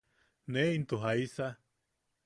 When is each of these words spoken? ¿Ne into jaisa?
¿Ne 0.53 0.63
into 0.77 0.97
jaisa? 1.03 1.47